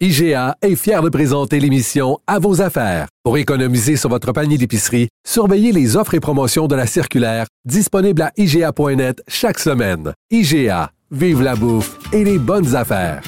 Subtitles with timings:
[0.00, 3.06] IGA est fier de présenter l'émission À vos affaires.
[3.22, 8.22] Pour économiser sur votre panier d'épicerie, surveillez les offres et promotions de la circulaire disponible
[8.22, 10.12] à IGA.net chaque semaine.
[10.32, 13.22] IGA, vive la bouffe et les bonnes affaires.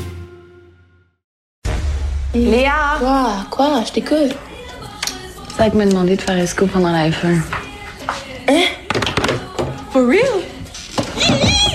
[2.34, 2.96] Léa!
[2.98, 3.30] Quoi?
[3.48, 3.84] Quoi?
[3.86, 4.36] Je t'écoute.
[5.56, 7.42] Zach m'a demandé de faire esco pendant la F1.
[8.48, 8.64] Hein?
[9.92, 10.42] For real?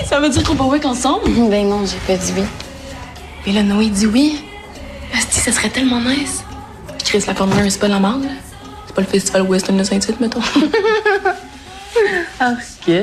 [0.04, 1.24] Ça veut dire qu'on peut work ensemble?
[1.48, 2.44] Ben non, j'ai pas dit oui.
[3.46, 4.44] Et là, Noé dit oui.
[5.42, 6.44] Ça serait tellement nice.
[7.04, 8.30] Chris, la Formule 1, c'est pas la merde, là.
[8.86, 10.40] C'est pas le festival western de Saint-Tite, mettons.
[12.40, 12.94] Ah, ok.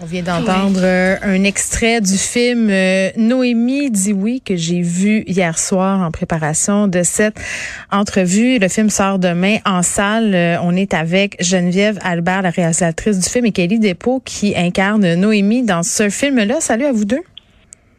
[0.00, 5.24] On vient d'entendre euh, un extrait du film euh, Noémie dit oui que j'ai vu
[5.26, 7.36] hier soir en préparation de cette
[7.92, 8.58] entrevue.
[8.58, 10.34] Le film sort demain en salle.
[10.34, 15.14] Euh, on est avec Geneviève Albert, la réalisatrice du film, et Kelly Despaux qui incarne
[15.14, 16.60] Noémie dans ce film-là.
[16.60, 17.22] Salut à vous deux.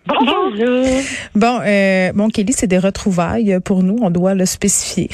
[0.07, 0.87] Bonjour!
[1.35, 3.97] Bon, euh, bon, Kelly, c'est des retrouvailles pour nous.
[4.01, 5.09] On doit le spécifier.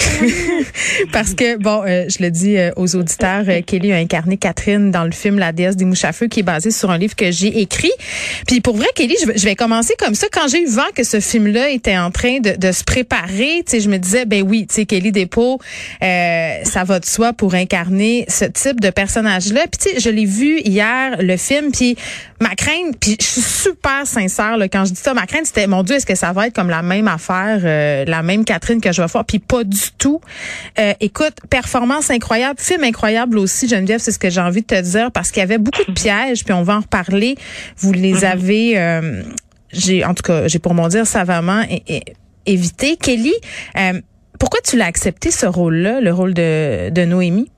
[1.11, 4.89] Parce que, bon, euh, je le dis euh, aux auditeurs, euh, Kelly a incarné Catherine
[4.89, 7.15] dans le film La déesse des mouches à feu, qui est basé sur un livre
[7.17, 7.91] que j'ai écrit.
[8.47, 10.27] Puis pour vrai, Kelly, je, vais- je vais commencer comme ça.
[10.31, 13.71] Quand j'ai eu vent que ce film-là était en train de, de se préparer, tu
[13.71, 15.59] sais, je me disais, ben oui, tu sais, Kelly Despaux,
[16.01, 19.65] euh, ça va de soi pour incarner ce type de personnage-là.
[19.69, 21.97] Puis tu sais, je l'ai vu hier, le film, puis
[22.39, 25.67] ma crainte, puis je suis super sincère là, quand je dis ça, ma crainte, c'était,
[25.67, 28.81] mon Dieu, est-ce que ça va être comme la même affaire, euh, la même Catherine
[28.81, 29.25] que je vais faire?
[29.25, 30.21] Puis pas du tout.
[30.79, 34.81] Euh, écoute, performance incroyable, film incroyable aussi, Geneviève, c'est ce que j'ai envie de te
[34.81, 37.35] dire, parce qu'il y avait beaucoup de pièges, puis on va en reparler.
[37.77, 39.23] Vous les avez, euh,
[39.71, 41.63] j'ai, en tout cas, j'ai pour mon dire savamment
[42.47, 42.97] évité.
[42.97, 43.33] Kelly,
[43.77, 44.01] euh,
[44.39, 47.51] pourquoi tu l'as accepté ce rôle-là, le rôle de, de Noémie?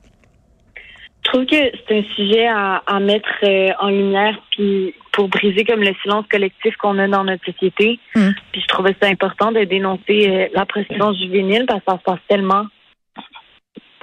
[1.30, 5.64] Je trouve que c'est un sujet à, à mettre euh, en lumière puis pour briser
[5.64, 8.00] comme le silence collectif qu'on a dans notre société.
[8.16, 8.30] Mm.
[8.52, 12.04] Puis je trouvais ça important de dénoncer euh, la prostitution juvénile parce que ça se
[12.04, 12.66] passe tellement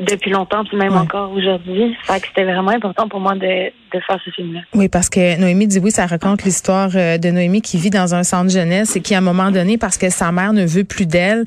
[0.01, 0.99] depuis longtemps puis même Ouais.
[0.99, 1.97] encore aujourd'hui.
[2.05, 4.61] Fait que c'était vraiment important pour moi de, de faire ce film-là.
[4.75, 8.15] Oui, parce que Noémie dit oui, ça raconte l'histoire euh, de Noémie qui vit dans
[8.15, 10.85] un centre jeunesse et qui, à un moment donné, parce que sa mère ne veut
[10.85, 11.45] plus d'elle,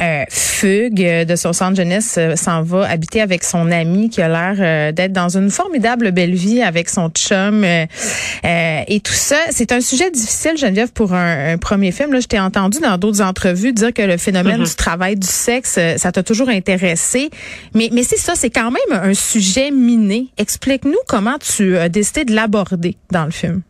[0.00, 4.22] euh, fugue euh, de son centre jeunesse, euh, s'en va habiter avec son ami qui
[4.22, 7.84] a l'air euh, d'être dans une formidable belle vie avec son chum euh,
[8.44, 9.36] euh, et tout ça.
[9.50, 12.12] C'est un sujet difficile, Geneviève, pour un, un premier film.
[12.12, 15.78] Là, je t'ai entendu dans d'autres entrevues dire que le phénomène du travail du sexe,
[15.96, 17.30] ça t'a toujours intéressé.
[17.74, 20.28] Mais, mais c'est ça, c'est quand même un sujet miné.
[20.36, 23.62] Explique-nous comment tu as décidé de l'aborder dans le film.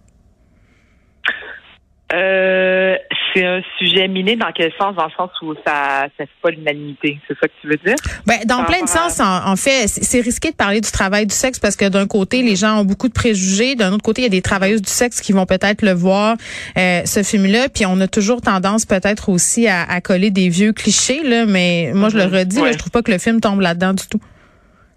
[2.13, 2.97] Euh,
[3.35, 4.95] c'est un sujet miné dans quel sens?
[4.97, 7.19] Dans le sens où ça ça fait pas l'unanimité.
[7.29, 7.95] C'est ça que tu veux dire?
[8.27, 11.35] Ben, dans plein de sens, en, en fait, c'est risqué de parler du travail du
[11.35, 13.75] sexe parce que d'un côté, les gens ont beaucoup de préjugés.
[13.75, 16.37] D'un autre côté, il y a des travailleuses du sexe qui vont peut-être le voir,
[16.77, 17.69] euh, ce film-là.
[17.69, 21.45] Puis on a toujours tendance peut-être aussi à, à coller des vieux clichés, là.
[21.47, 22.35] Mais moi, je le Mhm.
[22.35, 22.73] redis, là, Ouais.
[22.73, 24.21] je trouve pas que le film tombe là-dedans du tout.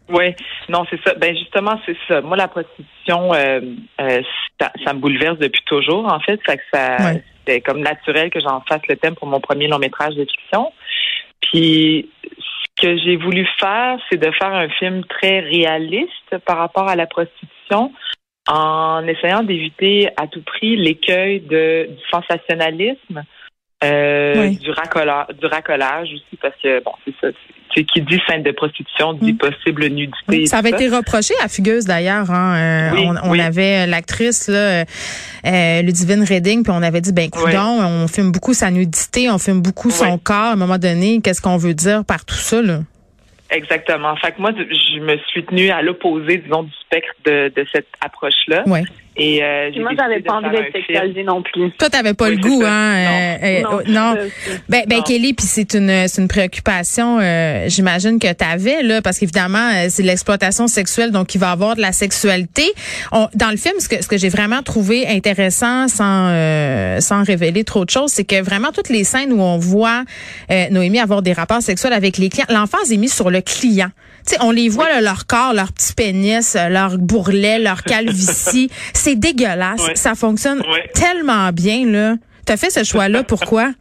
[0.09, 0.35] Oui,
[0.67, 1.13] non, c'est ça.
[1.15, 2.19] Ben justement, c'est ça.
[2.19, 3.61] Moi, la prostitution, euh,
[4.01, 4.21] euh,
[4.59, 6.37] ça, ça me bouleverse depuis toujours, en fait.
[6.73, 7.23] Ça, Ouais.
[7.41, 10.71] C'était comme naturel que j'en fasse le thème pour mon premier long métrage de fiction.
[11.41, 16.87] Puis, ce que j'ai voulu faire, c'est de faire un film très réaliste par rapport
[16.87, 17.91] à la prostitution,
[18.47, 23.23] en essayant d'éviter à tout prix l'écueil du sensationnalisme.
[23.83, 24.57] Euh, Oui.
[24.57, 27.27] du racolage, du racolage aussi parce que bon c'est ça
[27.73, 29.37] c'est qui dit scène de prostitution dit Mm.
[29.37, 32.29] possible nudité et Ça avait été reproché à Fugueuse d'ailleurs.
[32.29, 32.55] Hein.
[32.57, 33.41] Euh, Oui, on on oui.
[33.41, 34.85] avait l'actrice là, euh,
[35.47, 37.85] euh, Ludivine Redding, puis on avait dit ben coudon, Oui.
[37.85, 40.19] on filme beaucoup sa nudité, on filme beaucoup son Oui.
[40.21, 40.35] corps.
[40.35, 42.79] À un moment donné, qu'est-ce qu'on veut dire par tout ça là?
[43.49, 44.15] Exactement.
[44.17, 47.87] Fait que moi, je me suis tenue à l'opposé, disons, du spectre de, de cette
[48.03, 48.63] approche-là.
[48.67, 48.83] Ouais.
[49.17, 50.83] Et euh, j'ai moi, j'avais pas envie faire d'être un film.
[50.87, 51.69] sexualisée non plus.
[51.77, 52.71] Toi, t'avais pas Oui, le goût, ça.
[52.71, 54.13] hein euh, euh, oh, non.
[54.13, 54.31] aussi.
[54.69, 55.03] Ben, ben Non.
[55.03, 59.69] Kelly, puis c'est une c'est une préoccupation, euh, j'imagine que tu avais là, parce qu'évidemment
[59.73, 62.63] euh, c'est de l'exploitation sexuelle, donc il va y avoir de la sexualité.
[63.11, 67.23] On, dans le film, ce que ce que j'ai vraiment trouvé intéressant, sans euh, sans
[67.23, 70.03] révéler trop de choses, c'est que vraiment toutes les scènes où on voit
[70.51, 73.89] euh, Noémie avoir des rapports sexuels avec les clients, l'emphase est mise sur le client.
[74.25, 77.83] Tu sais, on les voit là, leur corps, leur petit pénis, euh, leur bourrelet, leur
[77.93, 79.87] calvitie, c'est dégueulasse.
[79.87, 79.95] Ouais.
[79.95, 80.89] Ça fonctionne Ouais.
[80.93, 82.15] tellement bien là.
[82.45, 83.71] T'as fait ce choix-là, pourquoi?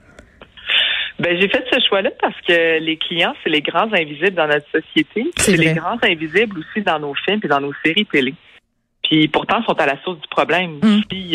[1.18, 4.66] Ben, j'ai fait ce choix-là parce que les clients, c'est les grands invisibles dans notre
[4.70, 5.26] société.
[5.36, 8.34] C'est les grands invisibles aussi dans nos films et dans nos séries télé.
[9.02, 10.78] Puis pourtant, ils sont à la source du problème.
[10.82, 11.00] Mm.
[11.10, 11.26] S'il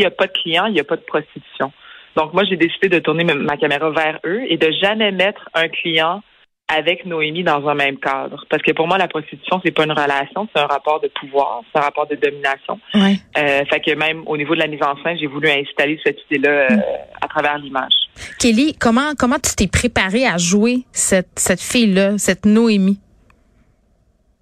[0.00, 1.72] n'y a pas de clients, il n'y a pas de prostitution.
[2.16, 5.68] Donc moi, j'ai décidé de tourner ma caméra vers eux et de jamais mettre un
[5.68, 6.22] client
[6.68, 8.44] avec Noémie dans un même cadre.
[8.48, 11.60] Parce que pour moi, la prostitution, c'est pas une relation, c'est un rapport de pouvoir,
[11.72, 12.80] c'est un rapport de domination.
[12.94, 13.16] Ouais.
[13.36, 16.18] Euh, fait que même au niveau de la mise en scène, j'ai voulu installer cette
[16.30, 16.82] idée-là euh, mm.
[17.20, 17.92] à travers l'image.
[18.38, 22.98] Kelly, comment comment tu t'es préparée à jouer cette cette fille-là, cette Noémie?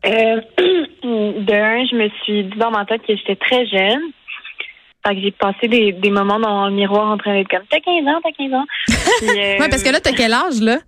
[0.05, 0.41] Euh,
[1.03, 4.01] de un, je me suis dit dans ma tête que j'étais très jeune.
[5.05, 7.81] Fait que j'ai passé des, des moments dans le miroir en train d'être comme T'as
[7.81, 8.65] 15 ans, t'as 15 ans.
[9.23, 10.79] euh, ouais, parce que là, t'as quel âge, là?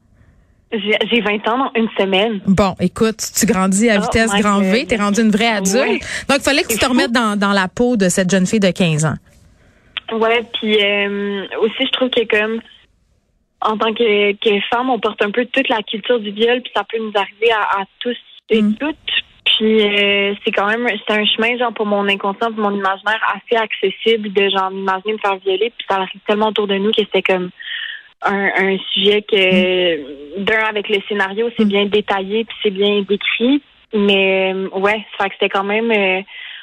[1.11, 2.41] J'ai 20 ans dans une semaine.
[2.47, 6.03] Bon, écoute, tu grandis à oh vitesse grand V, t'es rendue une vraie adulte.
[6.29, 8.61] Donc, il fallait que tu te remettes dans, dans la peau de cette jeune fille
[8.61, 9.17] de 15 ans.
[10.13, 12.61] Ouais, puis euh, aussi, je trouve que comme
[13.65, 16.73] en tant que, que, femme, on porte un peu toute la culture du viol, puis
[16.77, 18.17] ça peut nous arriver à, à tous
[18.51, 18.75] et mm.
[18.75, 18.97] toutes.
[19.45, 23.21] Puis euh, c'est quand même c'est un chemin genre pour mon inconscient, pour mon imaginaire
[23.35, 26.91] assez accessible de genre m'imaginer me faire violer, puis ça arrive tellement autour de nous
[26.91, 27.51] que c'était comme
[28.25, 33.63] un, sujet que d'un avec le scénario, c'est bien détaillé puis c'est bien décrit.
[33.93, 36.21] Mais euh, ouais, ça que c'était quand même euh,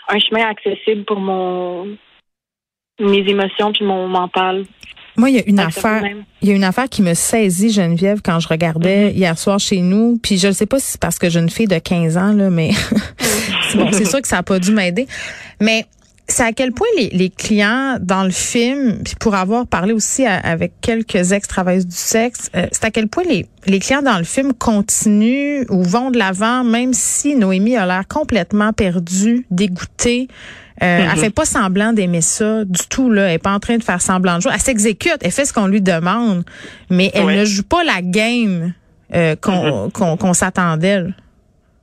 [0.09, 1.97] un chemin accessible pour mon
[2.99, 4.65] mes émotions puis mon mental.
[5.17, 6.03] Moi, il y a une affaire,
[6.41, 9.15] il y a une affaire qui me saisit, Geneviève, quand je regardais mm-hmm.
[9.15, 10.17] hier soir chez nous.
[10.21, 12.33] Puis je ne sais pas si c'est parce que j'ai une fille de 15 ans,
[12.33, 12.69] là, mais
[13.75, 15.07] bon, c'est sûr que ça n'a pas dû m'aider.
[15.59, 15.85] Mais
[16.31, 20.25] c'est à quel point les, les, clients dans le film, puis pour avoir parlé aussi
[20.25, 24.23] avec quelques ex-travailleuses du sexe, euh, c'est à quel point les, les clients dans le
[24.23, 30.27] film continuent ou vont de l'avant, même si Noémie a l'air complètement perdue, dégoûtée.
[30.81, 31.17] Euh, Elle mm-hmm.
[31.17, 33.27] fait pas semblant d'aimer ça du tout là.
[33.27, 34.51] Elle est pas en train de faire semblant de jouer.
[34.53, 35.17] Elle s'exécute.
[35.21, 36.43] Elle fait ce qu'on lui demande,
[36.89, 38.73] mais elle ne joue pas la game
[39.13, 40.17] euh, qu'on mm-hmm.
[40.17, 41.13] qu'on s'attend d'elle.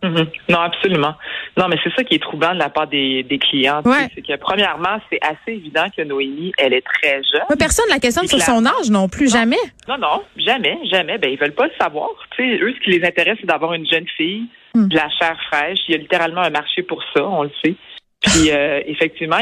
[0.03, 0.27] Mm-hmm.
[0.51, 1.15] Non, absolument.
[1.57, 3.83] Non, mais c'est ça qui est troublant de la part des, des clients.
[4.15, 7.43] C'est que premièrement, c'est assez évident que Noémie, elle est très jeune.
[7.51, 9.57] Mais personne la questionne sur son âge non plus, jamais.
[9.89, 11.19] Non, non, jamais, jamais.
[11.19, 12.11] Ben ils veulent pas le savoir.
[12.37, 14.89] sais, eux, ce qui les intéresse, c'est d'avoir une jeune fille, mm.
[14.89, 15.81] de la chair fraîche.
[15.89, 17.75] Il y a littéralement un marché pour ça, on le sait.
[18.21, 19.39] Puis euh, effectivement,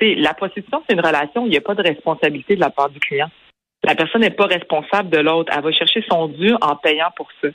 [0.00, 2.88] la prostitution, c'est une relation où il n'y a pas de responsabilité de la part
[2.88, 3.28] du client.
[3.84, 5.52] La personne n'est pas responsable de l'autre.
[5.54, 7.48] Elle va chercher son dû en payant pour ça.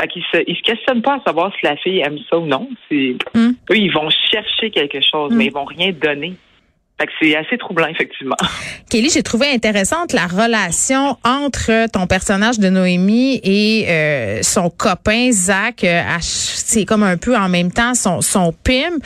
[0.00, 2.46] Fait qu'ils se, ils se questionnent pas à savoir si la fille aime ça ou
[2.46, 2.68] non.
[2.88, 3.50] C'est, mm.
[3.70, 5.36] Eux, ils vont chercher quelque chose, mm.
[5.36, 6.34] mais ils vont rien donner
[7.20, 8.36] c'est assez troublant, effectivement.
[8.90, 15.30] Kelly, j'ai trouvé intéressante la relation entre ton personnage de Noémie et euh, son copain
[15.32, 15.84] Zach.
[15.84, 16.02] Euh,
[16.64, 18.98] c'est comme un peu en même temps son, son pim.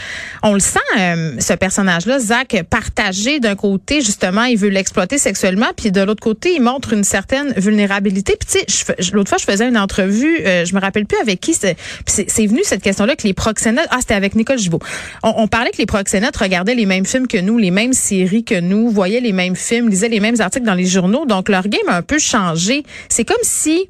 [0.43, 5.69] On le sent, euh, ce personnage-là, Zach, partagé d'un côté, justement, il veut l'exploiter sexuellement,
[5.77, 8.37] puis de l'autre côté, il montre une certaine vulnérabilité.
[8.39, 11.55] Puis tu sais, l'autre fois, je faisais une entrevue, je me rappelle plus avec qui,
[11.55, 14.81] c'est venu cette question-là que les proxénètes, ah, c'était avec Nicole Gibault.
[15.23, 18.45] On, on parlait que les proxénètes regardaient les mêmes films que nous, les mêmes séries
[18.45, 21.27] que nous, voyaient les mêmes films, lisaient les mêmes articles dans les journaux.
[21.27, 22.85] Donc, leur game a un peu changé.
[23.09, 23.89] C'est comme si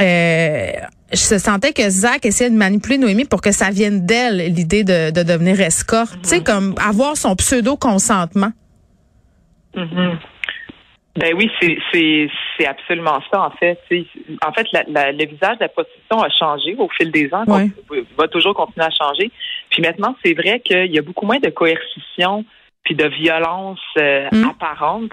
[0.00, 0.70] euh,
[1.12, 5.10] je sentais que Zach essayait de manipuler Noémie pour que ça vienne d'elle, l'idée de,
[5.10, 6.20] devenir escorte.
[6.22, 8.52] Tu sais, comme avoir son pseudo-consentement.
[9.74, 10.16] Mm-hmm.
[11.16, 11.50] Ben oui,
[11.90, 13.78] c'est absolument ça en fait.
[14.46, 18.54] en fait, le visage de la prostitution a changé au fil des ans, va toujours
[18.54, 19.30] continuer à changer.
[19.70, 22.44] Puis maintenant, c'est vrai qu'il y a beaucoup moins de coercition
[22.84, 24.44] puis de violence euh, mm.
[24.44, 25.10] apparente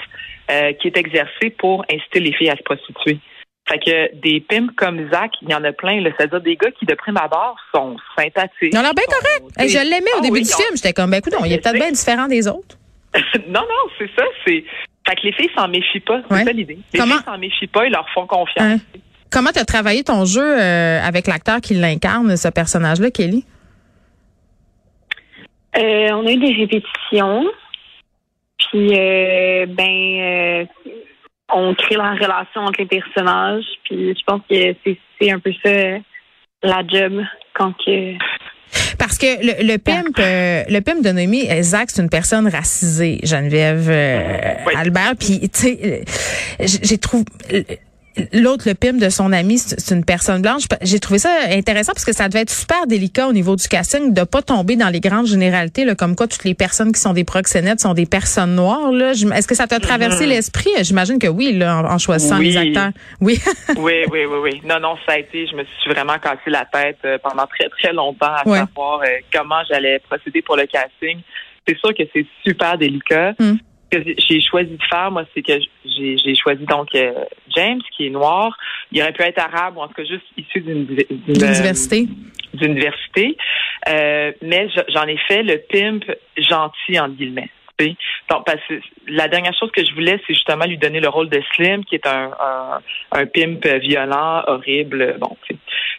[0.52, 3.20] euh, qui est exercée pour inciter les filles à se prostituer.
[3.68, 6.04] Fait que des pimps comme Zach, il y en a plein.
[6.04, 8.74] C'est-à-dire des gars qui, de prime abord, sont sympathiques.
[8.74, 9.70] Ils ont l'air bien correct.
[9.70, 10.76] je l'aimais au ah début du film.
[10.76, 12.78] J'étais comme, ben écoute, il est peut-être bien différent des autres.
[13.48, 14.24] non, non, c'est ça.
[14.46, 14.64] C'est
[15.08, 16.22] Fait que les filles s'en méfient pas.
[16.30, 16.80] C'est ça l'idée.
[16.94, 18.60] Les filles s'en méfient pas, ils leur font confiance.
[18.60, 18.78] Hein?
[19.32, 23.46] Comment tu as travaillé ton jeu euh, avec l'acteur qui l'incarne, ce personnage-là, Kelly?
[25.76, 27.46] on a eu des répétitions.
[28.74, 30.66] Puis, euh, ben, euh,
[31.54, 33.66] on crée la relation entre les personnages.
[33.86, 34.76] Puis, je pense que
[35.20, 35.72] c'est un peu ça
[36.64, 37.22] la job
[37.54, 38.14] quand que.
[38.98, 43.20] Parce que le, le pimp, euh, le pimp de Noémie, Zach, c'est une personne racisée,
[43.24, 43.90] Geneviève
[44.76, 45.14] Albert.
[45.20, 46.04] Puis, tu sais,
[46.60, 47.26] j'ai trouvé
[48.32, 50.64] L'autre, le pim de son ami, c'est une personne blanche.
[50.82, 54.14] J'ai trouvé ça intéressant parce que ça devait être super délicat au niveau du casting
[54.14, 57.14] de pas tomber dans les grandes généralités, là, comme quoi toutes les personnes qui sont
[57.14, 58.92] des proxénètes sont des personnes noires.
[58.94, 60.30] Est-ce que ça t'a traversé mm-hmm.
[60.30, 60.70] l'esprit?
[60.82, 62.92] J'imagine que oui, là, en, choisissant les acteurs.
[63.20, 63.40] Oui.
[63.78, 64.62] oui, oui, oui, oui.
[64.64, 67.70] Non, non, ça a été, je me suis vraiment cassé la tête euh, pendant très,
[67.70, 71.20] très longtemps à savoir euh, comment j'allais procéder pour le casting.
[71.68, 73.34] C'est sûr que c'est super délicat.
[73.40, 73.54] Mm.
[73.92, 75.54] ce que j'ai choisi de faire, moi, c'est que
[75.86, 77.12] j'ai choisi donc euh,
[77.56, 78.58] James, qui est noir.
[78.92, 80.88] Il aurait pu être arabe ou en tout cas juste issu d'une
[81.28, 82.08] université.
[82.54, 83.38] D'université.
[83.90, 86.04] Euh, mais j'en ai fait le pimp
[86.38, 87.50] gentil, en guillemets.
[88.30, 88.76] Donc, parce que
[89.08, 91.96] la dernière chose que je voulais, c'est justement lui donner le rôle de Slim, qui
[91.96, 92.32] est un,
[93.12, 95.18] un, pimp violent, horrible.
[95.20, 95.36] Bon,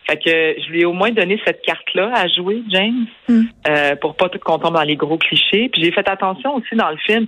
[0.07, 3.43] fait que je lui ai au moins donné cette carte-là à jouer, James, mm.
[3.69, 5.69] euh, pour pas tout qu'on tombe dans les gros clichés.
[5.71, 7.27] Puis j'ai fait attention aussi dans le film,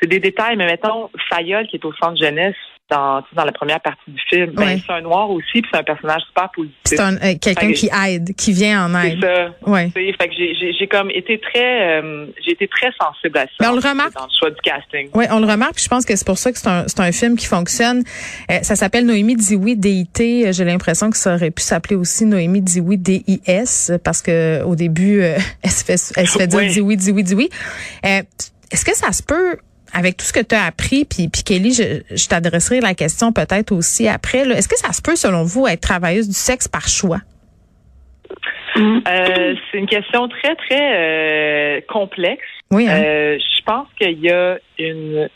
[0.00, 2.54] c'est des détails, mais mettons, Fayol, qui est au centre jeunesse,
[2.90, 4.52] dans, dans la première partie du film.
[4.52, 6.76] Ben, c'est un noir aussi, puis c'est un personnage super positif.
[6.84, 9.18] C'est euh, quelqu'un qui aide, qui vient en aide.
[9.20, 9.50] C'est ça.
[9.66, 9.90] Ouais.
[9.94, 13.48] Fait que j'ai comme été très, euh, j'ai été très sensible à ça.
[13.60, 14.14] Mais on le remarque.
[14.14, 15.10] Dans le choix du casting.
[15.14, 15.74] Oui, on le remarque.
[15.74, 18.02] Puis je pense que c'est pour ça que c'est un, un film qui fonctionne.
[18.50, 20.52] Euh, ça s'appelle Noémie Dioui DIT.
[20.52, 25.20] J'ai l'impression que ça aurait pu s'appeler aussi Noémie Dioui DIS parce que au début,
[25.62, 27.50] elle se fait, elle se fait dire Dioui Dioui Dioui.
[28.02, 29.58] Est-ce que ça se peut
[29.92, 33.72] avec tout ce que tu as appris, puis, puis Kelly, je, t'adresserai la question peut-être
[33.72, 34.38] aussi après.
[34.38, 37.20] Est-ce que ça se peut, selon vous, être travailleuse du sexe par choix?
[38.76, 42.44] Euh, c'est une question très, très euh, complexe.
[42.70, 42.86] Oui.
[42.88, 43.02] Hein?
[43.02, 45.28] Euh, je pense qu'il y a une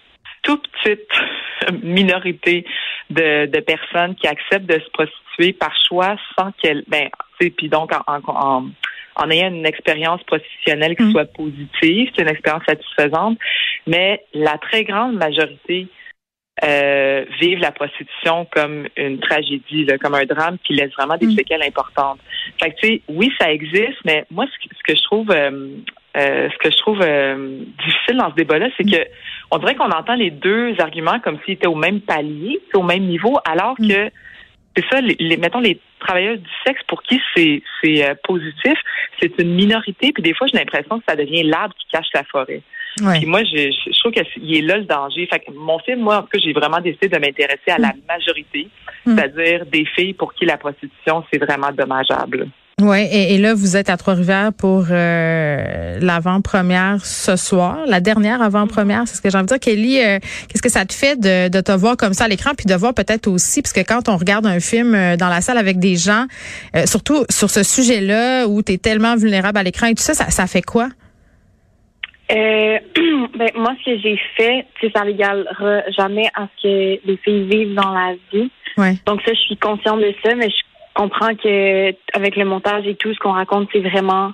[0.43, 1.09] toute petite
[1.83, 2.65] minorité
[3.11, 7.91] de, de, personnes qui acceptent de se prostituer par choix sans qu'elles, ben, puis donc
[7.93, 8.65] en, en, en
[9.31, 11.11] ayant une expérience professionnelle qui mm.
[11.12, 13.38] soit positive, c'est une expérience satisfaisante,
[13.87, 15.88] mais la très grande majorité
[16.64, 21.37] euh, vivent la prostitution comme une tragédie, comme un drame qui laisse vraiment des mm.
[21.37, 22.21] séquelles importantes.
[22.62, 25.69] Fait que, tu sais, oui, ça existe, mais moi, ce que, je trouve, euh,
[26.16, 28.90] euh, ce que je trouve euh, difficile dans ce débat-là, c'est mm.
[28.90, 29.07] que
[29.50, 33.04] on dirait qu'on entend les deux arguments comme s'ils étaient au même palier, au même
[33.04, 34.11] niveau, alors que
[34.76, 38.75] c'est ça, les, mettons les travailleurs du sexe pour qui c'est c'est euh, positif,
[39.21, 40.12] c'est une minorité.
[40.12, 42.62] Puis des fois, j'ai l'impression que ça devient l'arbre qui cache la forêt.
[42.97, 45.26] Puis moi, je, je trouve qu'il est là le danger.
[45.26, 47.88] Fait que mon film, moi, en tout cas, j'ai vraiment décidé de m'intéresser à la
[47.88, 48.00] mm.
[48.07, 48.69] majorité,
[49.07, 49.17] mm.
[49.17, 52.49] c'est-à-dire des filles pour qui la prostitution, c'est vraiment dommageable.
[52.81, 59.07] Oui, et, là, vous êtes à Trois-Rivières pour euh, l'avant-première ce soir, la dernière avant-première,
[59.07, 59.61] c'est ce que j'ai envie de dire.
[59.61, 62.52] Kelly, euh, qu'est-ce que ça te fait de, de, te voir comme ça à l'écran,
[62.57, 65.43] puis de voir peut-être aussi, parce que quand on regarde un film euh, dans la
[65.43, 66.26] salle avec des gens,
[66.87, 70.31] surtout sur ce sujet-là, où tu es tellement vulnérable à l'écran et tout ça, ça,
[70.31, 70.88] ça fait quoi?
[72.33, 72.79] Euh,
[73.37, 77.49] ben, moi, ce que j'ai fait, c'est ça n'égalera jamais à ce que les filles
[77.49, 78.50] vivent dans la vie.
[78.79, 78.95] Ouais.
[79.07, 82.95] Donc ça, je suis consciente de ça, mais je comprends que avec le montage et
[82.95, 84.33] tout, ce qu'on raconte, c'est vraiment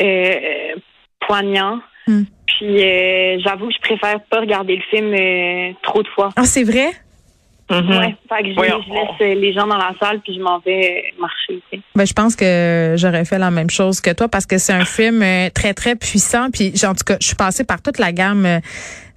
[0.00, 0.74] euh,
[1.20, 1.80] poignant.
[2.06, 2.24] Hmm.
[2.46, 6.30] Puis euh, j'avoue que je préfère pas regarder le film euh, trop de fois.
[6.36, 6.90] Ah, c'est vrai?
[7.70, 7.98] Mm-hmm.
[7.98, 11.62] Ouais, fait que je, laisse les gens dans la salle puis je m'en vais marcher.
[11.94, 14.84] Ben, je pense que j'aurais fait la même chose que toi parce que c'est un
[14.84, 15.24] film
[15.54, 18.60] très très puissant puis en tout cas je suis passée par toute la gamme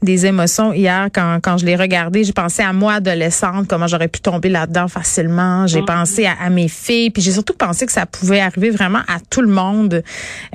[0.04, 2.24] des émotions hier quand, quand je l'ai regardé.
[2.24, 5.66] J'ai pensé à moi adolescente, comment j'aurais pu tomber là-dedans facilement.
[5.66, 5.86] J'ai mm.
[5.86, 9.42] pensé à, mes filles, puis j'ai surtout pensé que ça pouvait arriver vraiment à tout
[9.42, 10.04] le monde.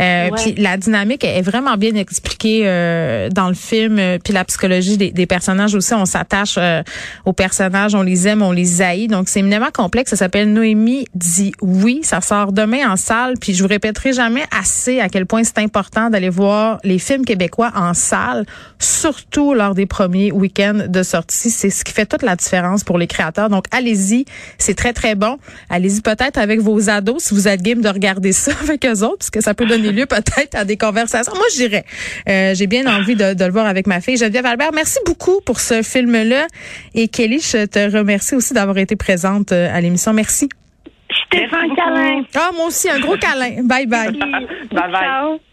[0.01, 3.99] Euh, Puis la dynamique est vraiment bien expliquée euh, dans le film.
[3.99, 6.83] Euh, puis la psychologie des, des personnages aussi, on s'attache euh,
[7.25, 9.09] aux personnages, on les aime, on les haït.
[9.09, 10.11] Donc c'est éminemment complexe.
[10.11, 12.01] Ça s'appelle Noémie dit oui.
[12.05, 13.35] Ça sort demain en salle.
[13.41, 17.25] Puis je vous répéterai jamais assez à quel point c'est important d'aller voir les films
[17.25, 18.47] québécois en salle,
[18.79, 21.51] surtout tout lors des premiers week-ends de sortie.
[21.51, 23.49] C'est ce qui fait toute la différence pour les créateurs.
[23.49, 24.27] Donc, allez-y.
[24.59, 25.39] C'est très, très bon.
[25.71, 29.19] Allez-y peut-être avec vos ados si vous êtes game de regarder ça avec eux autres,
[29.19, 31.33] parce que ça peut donner lieu peut-être à des conversations.
[31.35, 31.85] Moi, je dirais,
[32.29, 34.17] euh, j'ai bien envie de, de, le voir avec ma fille.
[34.17, 36.47] Geneviève Albert, merci beaucoup pour ce film-là.
[36.95, 40.13] Et Kelly, je te remercie aussi d'avoir été présente euh, à l'émission.
[40.13, 40.49] Merci.
[41.27, 42.23] Stéphane câlin.
[42.35, 43.63] Ah, moi aussi, un gros câlin.
[43.65, 44.13] Bye bye.
[44.13, 44.93] bye bye.
[44.93, 45.52] Ciao.